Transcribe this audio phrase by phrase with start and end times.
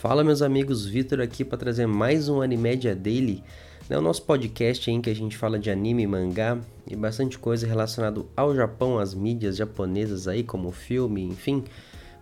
[0.00, 3.42] Fala meus amigos, Vitor aqui para trazer mais um Animédia Daily,
[3.90, 6.56] né, o nosso podcast em que a gente fala de anime, mangá
[6.86, 11.64] e bastante coisa relacionado ao Japão, às mídias japonesas aí, como filme, enfim,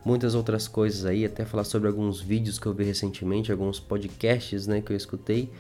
[0.03, 4.67] muitas outras coisas aí, até falar sobre alguns vídeos que eu vi recentemente, alguns podcasts,
[4.67, 5.51] né, que eu escutei,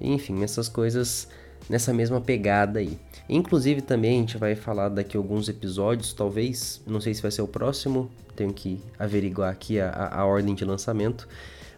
[0.00, 1.28] enfim, essas coisas
[1.68, 2.98] nessa mesma pegada aí.
[3.28, 7.42] Inclusive também a gente vai falar daqui alguns episódios, talvez, não sei se vai ser
[7.42, 11.26] o próximo, tenho que averiguar aqui a, a ordem de lançamento,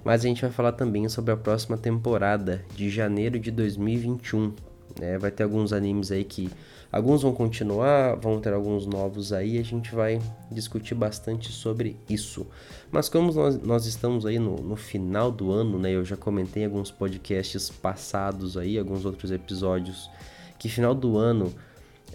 [0.05, 4.53] mas a gente vai falar também sobre a próxima temporada de janeiro de 2021.
[5.01, 6.51] É, vai ter alguns animes aí que
[6.91, 12.47] alguns vão continuar, vão ter alguns novos aí, a gente vai discutir bastante sobre isso.
[12.91, 15.91] Mas como nós, nós estamos aí no, no final do ano, né?
[15.91, 20.11] Eu já comentei alguns podcasts passados aí, alguns outros episódios,
[20.59, 21.53] que final do ano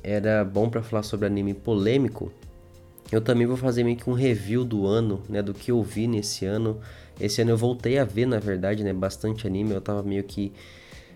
[0.03, 2.31] era bom para falar sobre anime polêmico.
[3.11, 5.41] Eu também vou fazer meio que um review do ano, né?
[5.41, 6.79] Do que eu vi nesse ano.
[7.19, 8.93] Esse ano eu voltei a ver, na verdade, né?
[8.93, 9.71] Bastante anime.
[9.71, 10.53] Eu tava meio que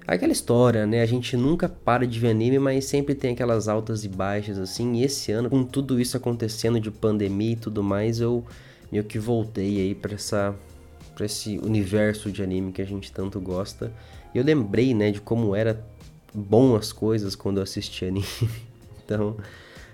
[0.07, 1.01] Aquela história, né?
[1.01, 4.93] A gente nunca para de ver anime, mas sempre tem aquelas altas e baixas, assim.
[4.93, 8.45] E esse ano, com tudo isso acontecendo de pandemia e tudo mais, eu
[8.91, 10.55] meio que voltei aí para essa
[11.15, 13.91] para esse universo de anime que a gente tanto gosta.
[14.33, 15.81] E eu lembrei, né, de como era
[16.33, 18.27] bom as coisas quando eu assisti anime.
[19.03, 19.37] então,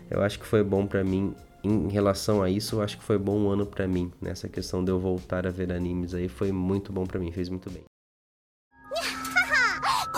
[0.09, 3.19] eu acho que foi bom para mim em relação a isso, eu acho que foi
[3.19, 6.51] bom um ano para mim nessa questão de eu voltar a ver animes aí, foi
[6.51, 7.90] muito bom para mim, fez muito bem.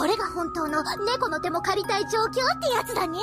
[0.02, 3.22] これが本当の猫の手も借りたい状況ってやつだにゃ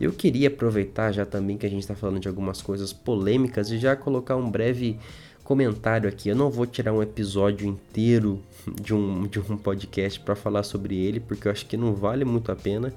[0.00, 3.78] Eu queria aproveitar já também que a gente está falando de algumas coisas polêmicas e
[3.78, 4.96] já colocar um breve
[5.42, 6.28] comentário aqui.
[6.28, 8.40] Eu não vou tirar um episódio inteiro
[8.80, 12.24] de um, de um podcast para falar sobre ele, porque eu acho que não vale
[12.24, 12.92] muito a pena.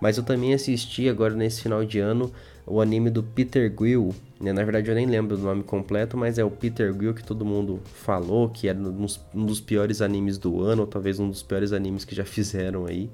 [0.00, 2.32] Mas eu também assisti agora nesse final de ano
[2.66, 4.12] o anime do Peter Quill.
[4.39, 4.51] né?
[4.51, 7.45] Na verdade eu nem lembro do nome completo, mas é o Peter Quill que todo
[7.45, 11.71] mundo falou que era um dos piores animes do ano, ou talvez um dos piores
[11.71, 13.09] animes que já fizeram aí.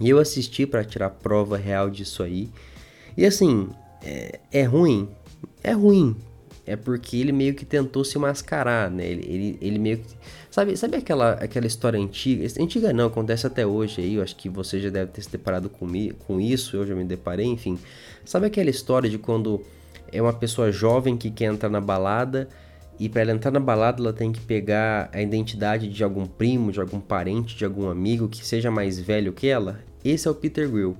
[0.00, 2.50] E eu assisti para tirar prova real disso aí.
[3.16, 3.68] E assim,
[4.02, 5.08] é, é ruim?
[5.62, 6.16] É ruim,
[6.66, 9.06] é porque ele meio que tentou se mascarar, né?
[9.06, 10.06] Ele, ele, ele meio que.
[10.50, 12.46] Sabe, sabe aquela, aquela história antiga?
[12.60, 14.14] Antiga não, acontece até hoje aí.
[14.14, 15.86] Eu acho que você já deve ter se deparado com,
[16.26, 17.78] com isso, eu já me deparei, enfim.
[18.24, 19.62] Sabe aquela história de quando
[20.14, 22.48] é uma pessoa jovem que quer entrar na balada
[22.98, 26.70] e para ela entrar na balada ela tem que pegar a identidade de algum primo,
[26.70, 29.80] de algum parente, de algum amigo que seja mais velho que ela?
[30.04, 30.96] Esse é o Peter Grill.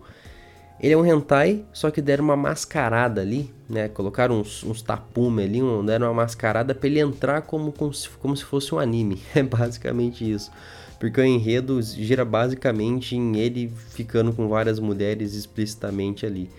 [0.80, 3.88] Ele é um hentai, só que deram uma mascarada ali, né?
[3.88, 8.36] Colocaram uns, uns tapume ali, deram uma mascarada para ele entrar como, como, se, como
[8.36, 9.22] se fosse um anime.
[9.34, 10.50] É basicamente isso.
[10.98, 16.50] Porque o enredo gira basicamente em ele ficando com várias mulheres explicitamente ali.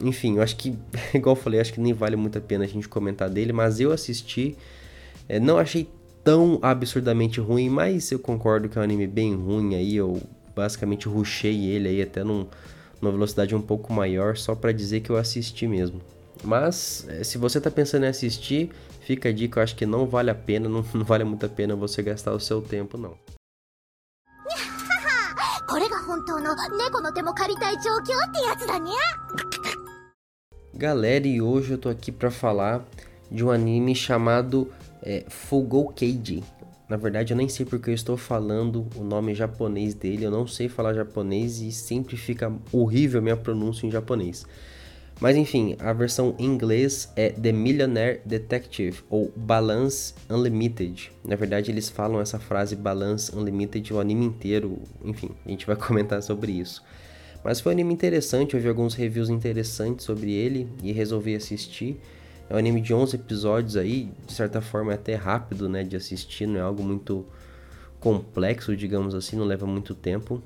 [0.00, 0.74] Enfim, eu acho que,
[1.14, 3.80] igual eu falei, acho que nem vale muito a pena a gente comentar dele, mas
[3.80, 4.56] eu assisti,
[5.28, 5.88] é, não achei
[6.24, 10.20] tão absurdamente ruim, mas eu concordo que é um anime bem ruim aí, eu
[10.54, 12.46] basicamente rushei ele aí até num
[13.00, 16.00] numa velocidade um pouco maior, só para dizer que eu assisti mesmo.
[16.44, 20.06] Mas, eh, se você está pensando em assistir, fica a dica, eu acho que não
[20.06, 23.16] vale a pena, não, não vale muito a pena você gastar o seu tempo, não.
[30.80, 32.88] Galera, e hoje eu tô aqui para falar
[33.30, 36.42] de um anime chamado é, Fugou Cage.
[36.88, 40.46] Na verdade, eu nem sei porque eu estou falando o nome japonês dele, eu não
[40.46, 44.46] sei falar japonês e sempre fica horrível minha pronúncia em japonês.
[45.20, 51.12] Mas enfim, a versão em inglês é The Millionaire Detective ou Balance Unlimited.
[51.22, 54.78] Na verdade, eles falam essa frase Balance Unlimited o anime inteiro.
[55.04, 56.82] Enfim, a gente vai comentar sobre isso.
[57.42, 62.00] Mas foi um anime interessante, eu vi alguns reviews interessantes sobre ele e resolvi assistir.
[62.48, 65.96] É um anime de 11 episódios aí, de certa forma é até rápido, né, de
[65.96, 67.24] assistir, não é algo muito
[67.98, 70.42] complexo, digamos assim, não leva muito tempo.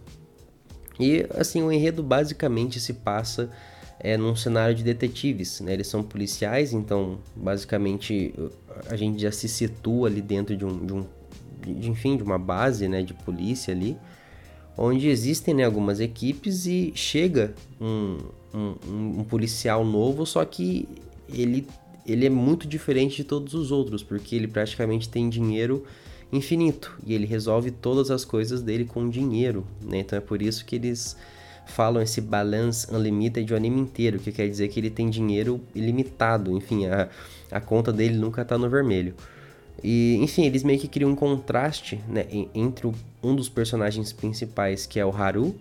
[1.00, 3.50] E assim, o enredo basicamente se passa
[3.98, 5.72] é num cenário de detetives, né?
[5.72, 8.34] Eles são policiais, então basicamente
[8.88, 11.06] a gente já se situa ali dentro de um, de um
[11.60, 13.96] de, enfim, de uma base, né, de polícia ali,
[14.76, 18.18] onde existem né, algumas equipes e chega um,
[18.52, 20.88] um, um policial novo, só que
[21.28, 21.66] ele
[22.06, 25.84] ele é muito diferente de todos os outros, porque ele praticamente tem dinheiro
[26.30, 30.00] infinito e ele resolve todas as coisas dele com dinheiro, né?
[30.00, 31.16] Então é por isso que eles
[31.66, 36.54] falam esse balance unlimited o anime inteiro, que quer dizer que ele tem dinheiro ilimitado,
[36.56, 37.08] enfim, a,
[37.50, 39.14] a conta dele nunca tá no vermelho.
[39.86, 42.90] E, enfim, eles meio que criam um contraste né, entre
[43.22, 45.54] um dos personagens principais, que é o Haru,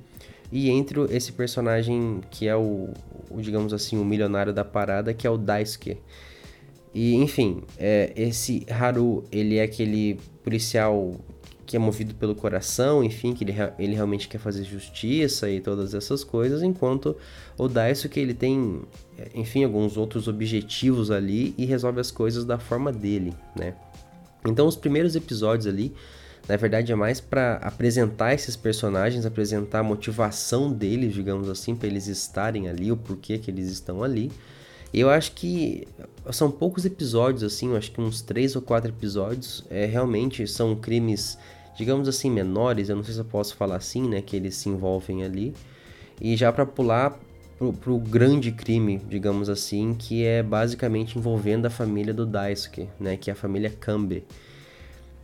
[0.50, 2.94] e entre esse personagem que é o,
[3.30, 5.98] o digamos assim, o milionário da parada, que é o Daisuke.
[6.94, 11.20] E, enfim, é, esse Haru, ele é aquele policial
[11.66, 15.94] que é movido pelo coração, enfim, que ele, ele realmente quer fazer justiça e todas
[15.94, 17.18] essas coisas, enquanto
[17.58, 18.84] o Daisuke, ele tem,
[19.36, 23.76] enfim, alguns outros objetivos ali e resolve as coisas da forma dele, né?
[24.46, 25.94] Então, os primeiros episódios ali,
[26.48, 31.88] na verdade, é mais para apresentar esses personagens, apresentar a motivação deles, digamos assim, para
[31.88, 34.32] eles estarem ali, o porquê que eles estão ali.
[34.94, 35.88] Eu acho que
[36.32, 39.64] são poucos episódios, assim, eu acho que uns três ou quatro episódios.
[39.70, 41.38] É, realmente são crimes,
[41.76, 44.22] digamos assim, menores, eu não sei se eu posso falar assim, né?
[44.22, 45.54] Que eles se envolvem ali.
[46.22, 47.20] E já para pular
[47.58, 53.18] pro, pro grande crime, digamos assim, que é basicamente envolvendo a família do Daisuke, né?
[53.18, 54.24] Que é a família Kambe.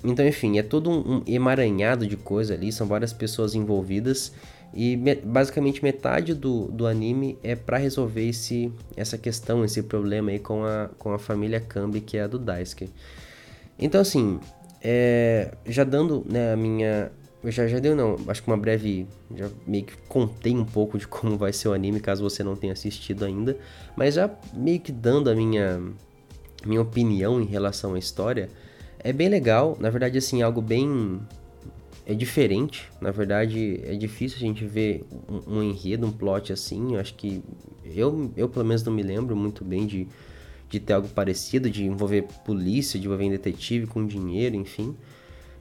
[0.03, 4.33] Então, enfim, é todo um, um emaranhado de coisa ali, são várias pessoas envolvidas.
[4.73, 10.29] E me, basicamente metade do, do anime é para resolver esse, essa questão, esse problema
[10.31, 12.89] aí com a, com a família Kambi, que é a do Daisuke.
[13.79, 14.39] Então assim,
[14.81, 17.11] é, já dando né, a minha...
[17.45, 19.07] Já, já deu não, acho que uma breve...
[19.35, 22.55] Já meio que contei um pouco de como vai ser o anime, caso você não
[22.55, 23.57] tenha assistido ainda.
[23.95, 25.81] Mas já meio que dando a minha,
[26.65, 28.49] minha opinião em relação à história...
[29.01, 31.21] É bem legal, na verdade assim, algo bem
[32.09, 32.89] é diferente.
[32.99, 36.95] Na verdade, é difícil a gente ver um, um, enredo, um plot assim.
[36.95, 37.43] Eu acho que
[37.85, 40.07] eu, eu pelo menos não me lembro muito bem de,
[40.67, 44.95] de ter algo parecido, de envolver polícia, de envolver detetive com dinheiro, enfim.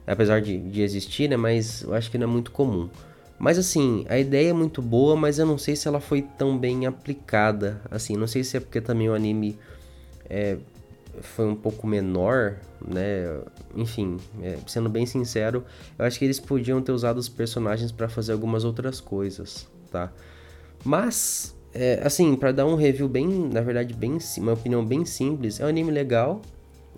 [0.09, 1.37] Apesar de, de existir, né?
[1.37, 2.89] Mas eu acho que não é muito comum.
[3.37, 6.57] Mas assim, a ideia é muito boa, mas eu não sei se ela foi tão
[6.57, 7.79] bem aplicada.
[7.89, 9.57] Assim, não sei se é porque também o anime
[10.29, 10.57] é,
[11.21, 13.39] foi um pouco menor, né?
[13.75, 15.63] Enfim, é, sendo bem sincero,
[15.97, 20.11] eu acho que eles podiam ter usado os personagens para fazer algumas outras coisas, tá?
[20.83, 25.59] Mas, é, assim, para dar um review bem, na verdade, bem, uma opinião bem simples,
[25.59, 26.41] é um anime legal,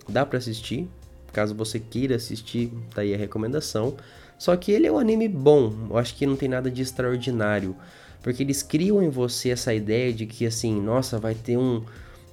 [0.08, 0.88] dá para assistir.
[1.32, 3.96] Caso você queira assistir, tá aí a recomendação.
[4.38, 7.76] Só que ele é um anime bom, eu acho que não tem nada de extraordinário,
[8.22, 11.82] porque eles criam em você essa ideia de que assim, nossa, vai ter um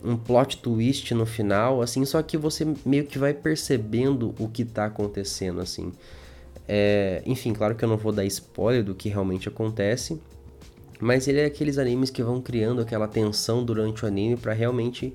[0.03, 4.63] um plot twist no final, assim, só que você meio que vai percebendo o que
[4.63, 5.91] tá acontecendo, assim.
[6.67, 10.21] É, enfim, claro que eu não vou dar spoiler do que realmente acontece,
[10.99, 15.13] mas ele é aqueles animes que vão criando aquela tensão durante o anime para realmente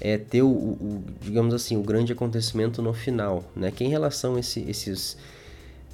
[0.00, 3.70] é, ter o, o, digamos assim, o grande acontecimento no final, né?
[3.70, 5.16] Que em relação a esse, esses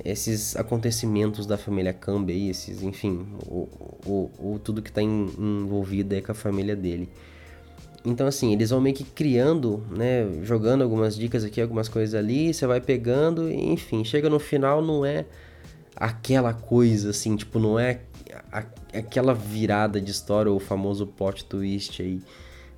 [0.05, 3.69] esses acontecimentos da família Kambe esses, enfim, o,
[4.07, 7.09] o, o tudo que está envolvido aí com a família dele.
[8.05, 10.27] Então, assim, eles vão meio que criando, né?
[10.43, 14.81] Jogando algumas dicas aqui, algumas coisas ali, você vai pegando, e, enfim, chega no final,
[14.81, 15.27] não é
[15.95, 18.01] aquela coisa, assim, tipo, não é
[18.51, 18.65] a,
[18.95, 22.23] aquela virada de história, o famoso plot twist aí.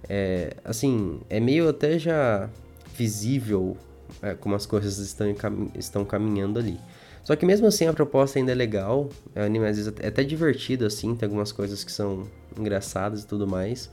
[0.09, 2.49] É, assim, é meio até já
[2.97, 3.77] visível
[4.21, 5.27] é, como as coisas estão,
[5.75, 6.79] estão caminhando ali.
[7.25, 10.25] Só que mesmo assim a proposta ainda é legal, é anime às vezes é até
[10.25, 12.27] divertido assim, tem algumas coisas que são
[12.59, 13.89] engraçadas e tudo mais.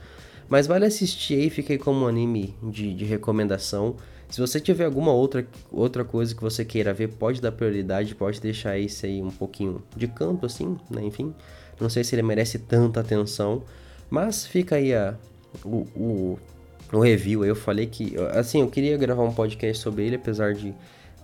[0.47, 3.95] Mas vale assistir aí, fica aí como um anime de, de recomendação.
[4.29, 8.41] Se você tiver alguma outra, outra coisa que você queira ver, pode dar prioridade, pode
[8.41, 11.03] deixar esse aí um pouquinho de canto, assim, né?
[11.03, 11.33] Enfim,
[11.79, 13.63] não sei se ele merece tanta atenção,
[14.09, 15.15] mas fica aí a,
[15.63, 16.37] o,
[16.93, 17.45] o, review.
[17.45, 20.73] Eu falei que, assim, eu queria gravar um podcast sobre ele, apesar de,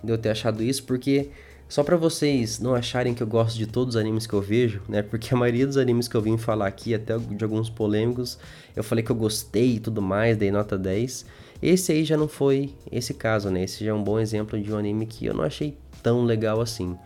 [0.02, 1.30] de eu ter achado isso, porque
[1.68, 4.80] só para vocês não acharem que eu gosto de todos os animes que eu vejo,
[4.88, 5.02] né?
[5.02, 8.38] Porque a maioria dos animes que eu vim falar aqui, até de alguns polêmicos,
[8.76, 11.26] eu falei que eu gostei e tudo mais, dei nota 10.
[11.60, 13.64] Esse aí já não foi esse caso, né?
[13.64, 16.60] Esse já é um bom exemplo de um anime que eu não achei tão legal
[16.60, 16.96] assim.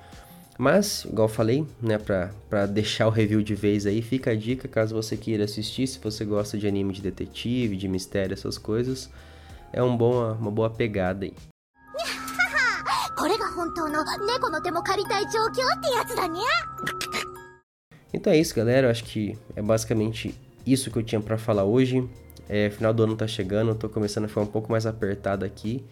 [0.60, 4.36] Mas, igual eu falei, né, pra, pra deixar o review de vez aí, fica a
[4.36, 8.58] dica caso você queira assistir, se você gosta de anime de detetive, de mistério, essas
[8.58, 9.10] coisas,
[9.74, 11.34] é um bom, uma boa pegada aí.
[13.18, 16.42] これが本当の猫の手も借りたい状況ってやつだね
[18.14, 18.88] Então é isso, galera.
[18.88, 20.36] Eu acho que é basicamente
[20.66, 22.08] isso que eu tinha para falar hoje.
[22.48, 25.44] É, final do ano tá chegando, eu tô começando a ficar um pouco mais apertado
[25.44, 25.84] aqui.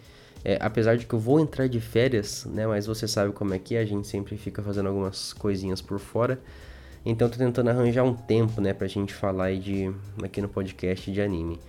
[0.43, 2.65] É, apesar de que eu vou entrar de férias, né?
[2.65, 5.99] Mas você sabe como é que é, a gente sempre fica fazendo algumas coisinhas por
[5.99, 6.39] fora.
[7.05, 9.91] Então tô tentando arranjar um tempo, né, pra gente falar aí de,
[10.21, 11.59] aqui no podcast de anime.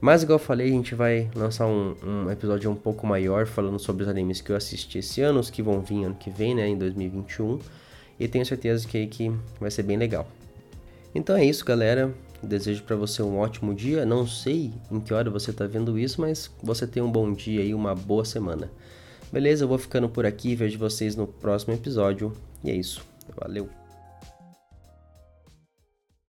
[0.00, 3.78] Mas, igual eu falei, a gente vai lançar um, um, episódio um pouco maior falando
[3.78, 6.54] sobre os animes que eu assisti esse ano, os que vão vir ano que vem,
[6.54, 7.58] né, em 2021.
[8.20, 10.28] E tenho certeza que, que vai ser bem legal.
[11.14, 12.14] Então é isso, galera.
[12.42, 14.04] Desejo para você um ótimo dia.
[14.04, 17.62] Não sei em que hora você está vendo isso, mas você tem um bom dia
[17.62, 18.70] e uma boa semana.
[19.32, 19.64] Beleza?
[19.64, 20.54] Eu vou ficando por aqui.
[20.54, 22.32] Vejo vocês no próximo episódio.
[22.62, 23.02] E é isso.
[23.36, 23.85] Valeu!